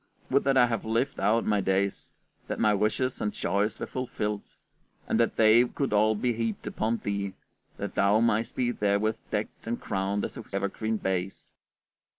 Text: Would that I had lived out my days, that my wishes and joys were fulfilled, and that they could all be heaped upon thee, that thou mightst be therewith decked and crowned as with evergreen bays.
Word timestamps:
Would 0.31 0.45
that 0.45 0.57
I 0.57 0.65
had 0.65 0.83
lived 0.83 1.19
out 1.19 1.45
my 1.45 1.61
days, 1.61 2.11
that 2.47 2.57
my 2.59 2.73
wishes 2.73 3.21
and 3.21 3.31
joys 3.31 3.79
were 3.79 3.85
fulfilled, 3.85 4.55
and 5.07 5.19
that 5.19 5.35
they 5.35 5.63
could 5.63 5.93
all 5.93 6.15
be 6.15 6.33
heaped 6.33 6.65
upon 6.65 6.97
thee, 7.03 7.33
that 7.77 7.93
thou 7.93 8.19
mightst 8.19 8.55
be 8.55 8.71
therewith 8.71 9.17
decked 9.29 9.67
and 9.67 9.79
crowned 9.79 10.25
as 10.25 10.37
with 10.37 10.51
evergreen 10.55 10.97
bays. 10.97 11.53